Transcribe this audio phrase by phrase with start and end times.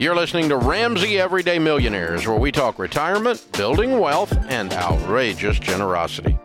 [0.00, 6.38] You're listening to Ramsey Everyday Millionaires, where we talk retirement, building wealth, and outrageous generosity.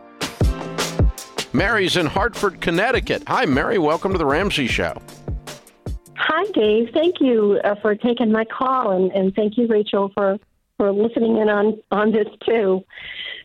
[1.52, 3.22] Mary's in Hartford, Connecticut.
[3.28, 3.78] Hi, Mary.
[3.78, 5.00] Welcome to the Ramsey Show.
[6.16, 6.88] Hi, Dave.
[6.92, 10.36] Thank you uh, for taking my call, and, and thank you, Rachel, for,
[10.76, 12.84] for listening in on, on this too.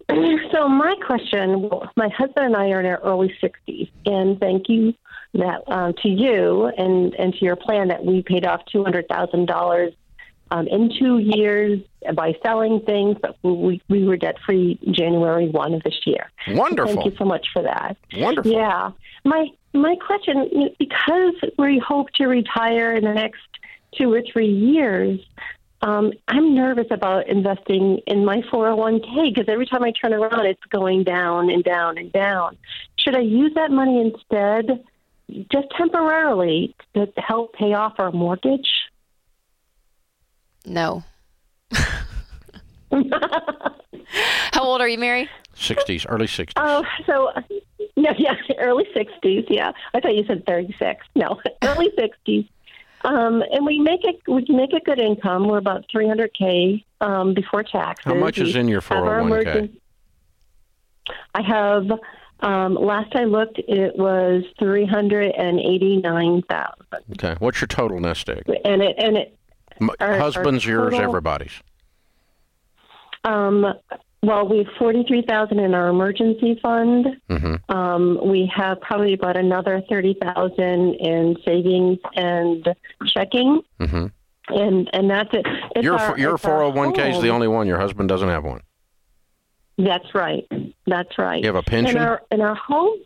[0.51, 4.95] so, my question my husband and I are in our early 60s, and thank you
[5.33, 9.95] that um, to you and, and to your plan that we paid off $200,000
[10.51, 11.79] um, in two years
[12.15, 16.31] by selling things, but we, we were debt free January 1 of this year.
[16.47, 16.95] Wonderful.
[16.95, 17.97] Thank you so much for that.
[18.15, 18.51] Wonderful.
[18.51, 18.91] Yeah.
[19.23, 23.41] My, my question because we hope to retire in the next
[23.95, 25.19] two or three years,
[25.81, 30.63] um, I'm nervous about investing in my 401k because every time I turn around, it's
[30.69, 32.57] going down and down and down.
[32.97, 34.83] Should I use that money instead,
[35.51, 38.69] just temporarily, to help pay off our mortgage?
[40.65, 41.03] No.
[42.91, 45.29] How old are you, Mary?
[45.55, 46.53] 60s, early 60s.
[46.55, 47.31] Oh, so
[47.99, 49.45] no, yeah, early sixties.
[49.49, 51.05] Yeah, I thought you said thirty-six.
[51.15, 52.45] No, early sixties.
[53.03, 54.19] Um, and we make it.
[54.27, 55.47] We make a good income.
[55.47, 58.05] We're about three hundred k um, before taxes.
[58.05, 59.43] How much is in your have 401k?
[59.45, 59.77] emergen-
[61.35, 61.87] I have.
[62.41, 67.35] Um, last I looked, it was three hundred and eighty-nine thousand, Okay.
[67.39, 68.43] What's your total nest egg?
[68.65, 69.37] and it and it.
[69.81, 71.51] M- Our- our husband's, yours, total- everybody's.
[73.23, 73.65] Um,
[74.21, 77.07] well, we have forty-three thousand in our emergency fund.
[77.29, 77.71] Mm-hmm.
[77.75, 82.67] Um, we have probably about another thirty thousand in savings and
[83.07, 84.05] checking, Mm-hmm.
[84.57, 85.45] and and that's it.
[85.75, 87.67] It's Your our, your 401k is the only one.
[87.67, 88.61] Your husband doesn't have one.
[89.79, 90.45] That's right.
[90.85, 91.39] That's right.
[91.41, 91.95] You have a pension?
[91.97, 92.99] In our in our home,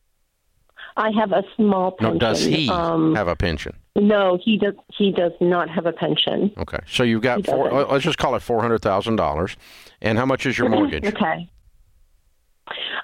[0.98, 2.14] I have a small pension.
[2.16, 3.78] No, does he Um, have a pension?
[3.96, 4.74] no, he does.
[4.98, 6.52] He does not have a pension.
[6.58, 7.70] Okay, so you've got He four.
[7.70, 7.92] doesn't.
[7.92, 9.56] Let's just call it four hundred thousand dollars.
[10.02, 11.06] And how much is your mortgage?
[11.06, 11.48] Okay.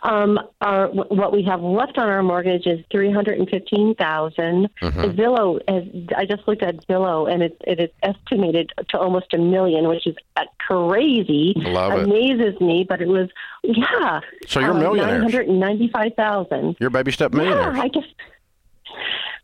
[0.04, 4.70] Um, our what we have left on our mortgage is three hundred and fifteen thousand.
[4.82, 5.16] Mhm.
[5.16, 5.84] Zillow, has,
[6.18, 10.08] I just looked at Zillow, and it, it is estimated to almost a million, which
[10.08, 10.16] is
[10.60, 11.54] crazy.
[11.56, 12.04] Love it.
[12.06, 13.30] Amazes me, but it was
[13.64, 14.22] yeah.
[14.48, 15.14] So you're uh, millionaire.
[15.14, 16.76] Nine hundred and ninety-five thousand.
[16.80, 17.76] You're baby step millionaire.
[17.76, 17.82] Yeah.
[17.82, 18.08] I just.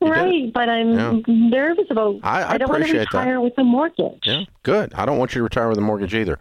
[0.02, 0.12] You did.
[0.20, 1.20] Right, but I'm Yeah.
[1.28, 2.18] nervous about.
[2.24, 3.20] I- I don't want to appreciate that.
[3.20, 4.20] retire with a mortgage.
[4.26, 4.94] Yeah, good.
[4.94, 6.38] I don't want you to retire with a mortgage either.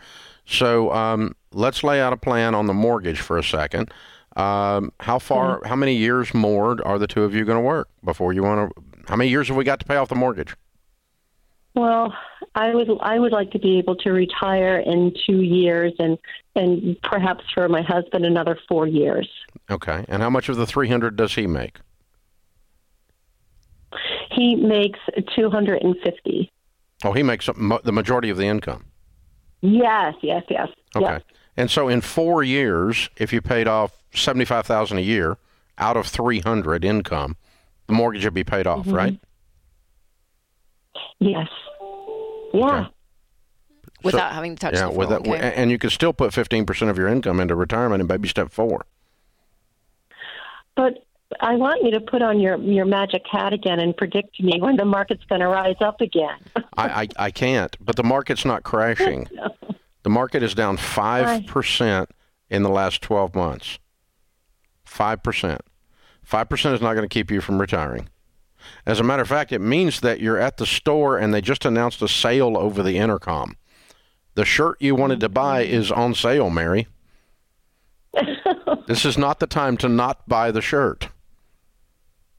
[0.47, 3.91] So um, let's lay out a plan on the mortgage for a second.
[4.37, 5.59] Um, how far?
[5.59, 5.69] Mm-hmm.
[5.69, 8.70] How many years more are the two of you going to work before you want
[8.75, 8.82] to?
[9.09, 10.56] How many years have we got to pay off the mortgage?
[11.75, 12.14] Well,
[12.54, 16.19] I would I would like to be able to retire in two years, and
[16.54, 19.28] and perhaps for my husband another four years.
[19.70, 20.04] Okay.
[20.09, 21.78] And how much of the three hundred does he make?
[24.34, 24.98] He makes
[25.36, 26.50] two hundred and fifty.
[27.04, 28.86] Oh, he makes the majority of the income.
[29.60, 30.68] Yes, yes, yes.
[30.96, 31.04] Okay.
[31.06, 31.22] yes.
[31.56, 35.36] And so in four years, if you paid off seventy five thousand a year
[35.78, 37.36] out of three hundred income,
[37.86, 38.94] the mortgage would be paid off, Mm-hmm.
[38.94, 39.18] right?
[41.20, 41.48] Yes.
[42.52, 42.80] Yeah.
[42.80, 42.88] Okay.
[44.02, 45.52] Without having to touch Yeah, the with that, 401k.
[45.56, 48.50] and you could still put fifteen percent of your income into retirement in baby step
[48.50, 48.84] four.
[50.76, 51.04] But
[51.40, 54.60] I want you to put on your your magic hat again and predict to me
[54.60, 56.36] when the market's going to rise up again.
[56.76, 59.28] I, I, I can't, but the market's not crashing.
[60.04, 62.10] The market is down five percent
[62.50, 63.78] in the last twelve months.
[64.84, 65.62] Five percent.
[66.22, 68.10] Five percent is not going to keep you from retiring.
[68.84, 71.64] As a matter of fact, it means that you're at the store and they just
[71.64, 73.56] announced a sale over the intercom.
[74.34, 75.74] The shirt you wanted to buy mm-hmm.
[75.74, 76.86] is on sale, Mary.
[78.86, 81.08] this is not the time to not buy the shirt.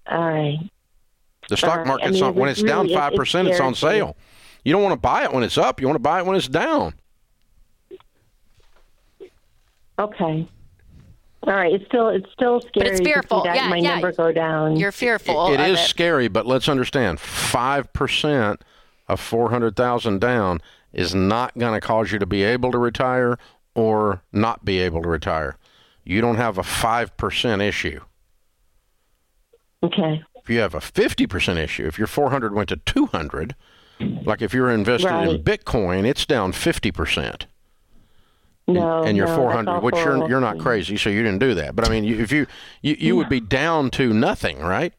[0.07, 0.59] All right.
[1.49, 1.85] The stock Right.
[1.85, 4.15] I market's mean, not when it's it's down 5%, It's on sale.
[4.63, 5.79] You don't want to buy it when it's up.
[5.79, 6.93] You want to buy it when it's down.
[9.99, 10.47] Okay.
[11.43, 11.73] All right.
[11.73, 12.71] It's still it's still scary.
[12.75, 13.43] But it's to see fearful.
[13.43, 13.89] that Yeah, my yeah.
[13.93, 14.75] number go down.
[14.77, 15.83] You're fearful it of is it.
[15.83, 18.61] scary, but let's understand: five percent
[19.07, 20.61] of four hundred thousand down
[20.91, 23.37] is not going to cause you to be able to retire
[23.75, 25.57] or not be able to retire.
[26.03, 28.01] You don't have a five percent issue.
[29.85, 30.23] Okay.
[30.35, 33.55] If you have a fifty percent issue, if your four hundred went to two hundred,
[33.99, 37.47] like if you're invested in Bitcoin, it's down fifty percent.
[38.67, 39.03] No.
[39.03, 41.75] and you're no, 400, which you're you're not crazy, so you didn't do that.
[41.75, 42.47] But I mean, you, if you
[42.81, 44.91] you, you would be down to nothing, right?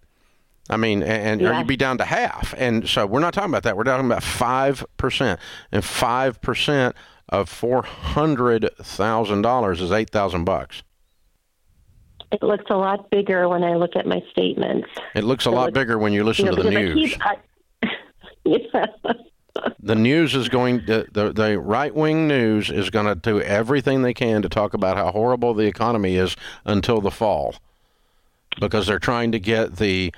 [0.70, 1.58] I mean, and, or Yeah.
[1.58, 2.54] you'd be down to half.
[2.58, 3.76] And so we're not talking about that.
[3.76, 5.40] We're talking about five percent,
[5.72, 6.94] and five percent
[7.28, 10.82] of four hundred thousand dollars is eight thousand bucks.
[12.32, 14.88] It looks a lot bigger when I look at my statements.
[15.14, 17.10] It looks a lot bigger when you listen You know, to the because I news.
[17.10, 17.36] keep, I,
[18.44, 19.72] yeah.
[19.80, 24.02] the news is going to, the the right wing news is going to do everything
[24.02, 27.54] they can to talk about how horrible the economy is until the fall,
[28.60, 30.12] because they're trying to get the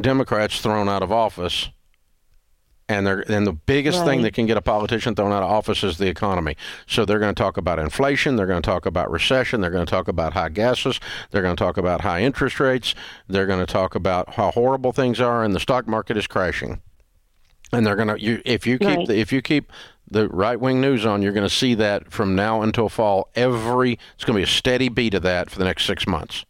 [0.00, 1.68] Democrats thrown out of office.
[2.88, 4.06] And they're and the biggest right.
[4.06, 6.56] thing that can get a politician thrown out of office is the economy.
[6.86, 8.36] So they're going to talk about inflation.
[8.36, 9.60] They're going to talk about recession.
[9.60, 11.00] They're going to talk about high gases.
[11.30, 12.94] They're going to talk about high interest rates.
[13.26, 16.80] They're going to talk about how horrible things are, and the stock market is crashing
[17.72, 19.08] and they're gonna you if you keep right.
[19.08, 19.72] the, if you keep
[20.10, 23.28] the right wing news on, you're going to see that from now until fall.
[23.34, 26.44] Every it's going to be a steady beat of that for the next six months.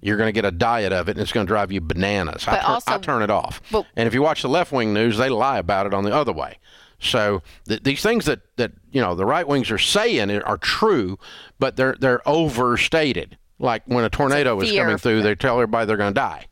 [0.00, 2.44] You're going to get a diet of it, and it's going to drive you bananas.
[2.44, 3.60] But I, tur- also, I turn it off.
[3.70, 6.14] But, and if you watch the left wing news, they lie about it on the
[6.14, 6.58] other way.
[7.00, 11.18] So th- these things that, that you know the right wings are saying are true,
[11.58, 13.36] but they're they're overstated.
[13.58, 16.46] Like when a tornado is coming through, they tell everybody they're going to die.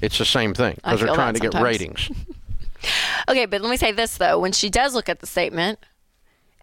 [0.00, 1.54] It's the same thing because they're trying to sometimes.
[1.54, 2.10] get ratings.
[3.28, 5.78] okay, but let me say this though: when she does look at the statement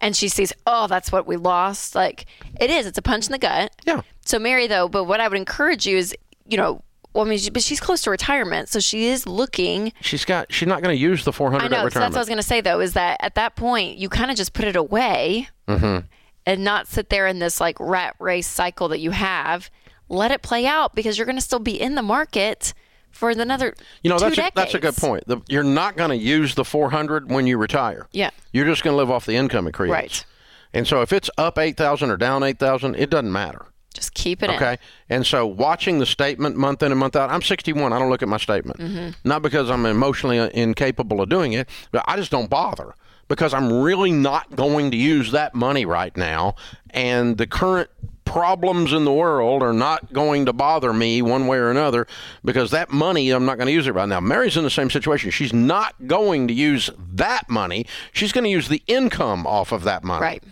[0.00, 2.26] and she sees, oh, that's what we lost, like
[2.58, 2.86] it is.
[2.86, 3.72] It's a punch in the gut.
[3.84, 4.00] Yeah.
[4.24, 6.14] So Mary, though, but what I would encourage you is,
[6.50, 6.82] you know,
[7.12, 9.92] well, I mean, but she's close to retirement, so she is looking.
[10.00, 10.52] She's got.
[10.52, 11.72] She's not going to use the four hundred.
[11.72, 11.88] I know.
[11.88, 14.08] So that's what I was going to say, though, is that at that point you
[14.08, 16.06] kind of just put it away mm-hmm.
[16.46, 19.70] and not sit there in this like rat race cycle that you have.
[20.08, 22.74] Let it play out because you're going to still be in the market
[23.10, 26.16] for another you know that's a, that's a good point the, you're not going to
[26.16, 29.66] use the 400 when you retire yeah you're just going to live off the income
[29.66, 30.24] it creates right
[30.72, 33.66] and so if it's up 8000 or down 8000 it doesn't matter
[34.00, 34.72] just keep it okay
[35.08, 35.16] in.
[35.16, 38.22] and so watching the statement month in and month out i'm 61 i don't look
[38.22, 39.10] at my statement mm-hmm.
[39.28, 42.94] not because i'm emotionally incapable of doing it but i just don't bother
[43.28, 46.54] because i'm really not going to use that money right now
[46.90, 47.90] and the current
[48.30, 52.06] problems in the world are not going to bother me one way or another
[52.44, 54.20] because that money, I'm not going to use it right now.
[54.20, 55.32] Mary's in the same situation.
[55.32, 57.86] She's not going to use that money.
[58.12, 60.22] She's going to use the income off of that money.
[60.22, 60.44] Right.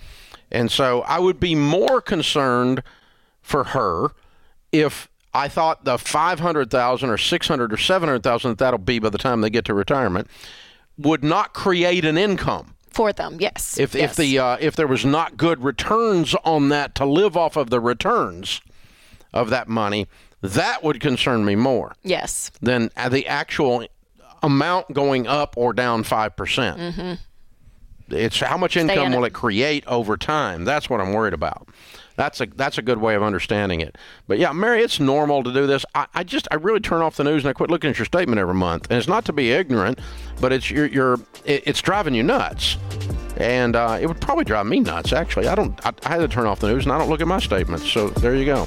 [0.51, 2.83] And so I would be more concerned
[3.49, 4.11] for her
[4.73, 9.41] if I thought the 500,000 or 600 or 700,000 that that'll be by the time
[9.41, 10.29] they get to retirement
[10.97, 13.39] would not create an income for them.
[13.41, 13.79] Yes.
[13.79, 14.11] If yes.
[14.11, 17.71] if the uh, if there was not good returns on that to live off of
[17.71, 18.61] the returns
[19.33, 20.09] of that money,
[20.43, 21.95] that would concern me more.
[22.03, 22.51] Yes.
[22.61, 23.87] Than the actual
[24.43, 26.79] amount going up or down five percent.
[26.79, 28.15] Mm-hmm.
[28.15, 30.65] It's how much income will it create over time.
[30.65, 31.69] That's what I'm worried about.
[32.19, 33.97] That's a that's a good way of understanding it.
[34.27, 35.87] But yeah, Mary, it's normal to do this.
[35.95, 38.07] I, I just I really turn off the news and I quit looking at your
[38.07, 38.89] statement every month.
[38.91, 40.01] And it's not to be ignorant,
[40.41, 42.77] but it's you're, you're it, it's driving you nuts.
[43.37, 45.13] And uh, it would probably drive me nuts.
[45.13, 45.79] Actually, I don't.
[45.87, 47.89] I, I had to turn off the news and I don't look at my statements.
[47.89, 48.67] So there you go.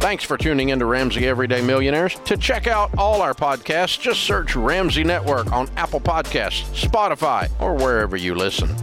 [0.00, 2.14] Thanks for tuning in to Ramsey Everyday Millionaires.
[2.24, 7.74] To check out all our podcasts, just search Ramsey Network on Apple Podcasts, Spotify, or
[7.74, 8.74] wherever you listen.